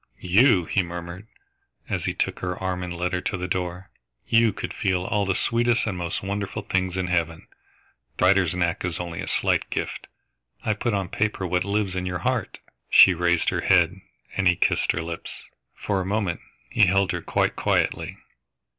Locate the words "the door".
3.37-3.91